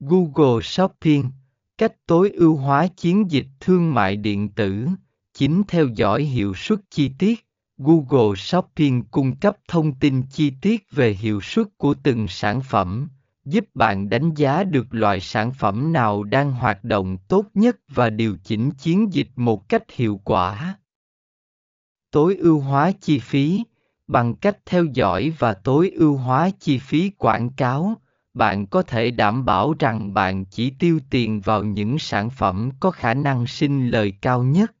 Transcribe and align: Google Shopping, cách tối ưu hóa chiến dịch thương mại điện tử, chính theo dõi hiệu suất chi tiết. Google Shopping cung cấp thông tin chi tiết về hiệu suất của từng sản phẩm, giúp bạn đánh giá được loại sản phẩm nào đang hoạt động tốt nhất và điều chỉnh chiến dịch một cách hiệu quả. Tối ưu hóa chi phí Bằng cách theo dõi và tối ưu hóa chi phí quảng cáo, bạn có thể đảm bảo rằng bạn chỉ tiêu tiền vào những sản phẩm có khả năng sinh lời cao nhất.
Google 0.00 0.62
Shopping, 0.62 1.30
cách 1.78 2.06
tối 2.06 2.30
ưu 2.30 2.56
hóa 2.56 2.86
chiến 2.86 3.30
dịch 3.30 3.46
thương 3.60 3.94
mại 3.94 4.16
điện 4.16 4.48
tử, 4.48 4.86
chính 5.34 5.62
theo 5.68 5.86
dõi 5.86 6.22
hiệu 6.22 6.54
suất 6.54 6.80
chi 6.90 7.10
tiết. 7.18 7.46
Google 7.78 8.36
Shopping 8.36 9.02
cung 9.04 9.36
cấp 9.36 9.56
thông 9.68 9.94
tin 9.94 10.22
chi 10.30 10.52
tiết 10.60 10.86
về 10.90 11.12
hiệu 11.12 11.40
suất 11.40 11.66
của 11.78 11.94
từng 12.02 12.28
sản 12.28 12.60
phẩm, 12.62 13.08
giúp 13.44 13.64
bạn 13.74 14.08
đánh 14.08 14.34
giá 14.34 14.64
được 14.64 14.86
loại 14.90 15.20
sản 15.20 15.52
phẩm 15.52 15.92
nào 15.92 16.24
đang 16.24 16.52
hoạt 16.52 16.84
động 16.84 17.16
tốt 17.28 17.46
nhất 17.54 17.76
và 17.88 18.10
điều 18.10 18.36
chỉnh 18.44 18.70
chiến 18.70 19.12
dịch 19.12 19.28
một 19.36 19.68
cách 19.68 19.90
hiệu 19.92 20.20
quả. 20.24 20.78
Tối 22.10 22.36
ưu 22.36 22.60
hóa 22.60 22.92
chi 23.00 23.18
phí 23.18 23.62
Bằng 24.06 24.34
cách 24.34 24.58
theo 24.66 24.84
dõi 24.84 25.32
và 25.38 25.54
tối 25.54 25.90
ưu 25.90 26.16
hóa 26.16 26.50
chi 26.60 26.78
phí 26.78 27.10
quảng 27.10 27.50
cáo, 27.50 27.96
bạn 28.36 28.66
có 28.66 28.82
thể 28.82 29.10
đảm 29.10 29.44
bảo 29.44 29.74
rằng 29.78 30.14
bạn 30.14 30.44
chỉ 30.44 30.70
tiêu 30.70 31.00
tiền 31.10 31.40
vào 31.40 31.64
những 31.64 31.98
sản 31.98 32.30
phẩm 32.30 32.70
có 32.80 32.90
khả 32.90 33.14
năng 33.14 33.46
sinh 33.46 33.88
lời 33.88 34.12
cao 34.22 34.44
nhất. 34.44 34.75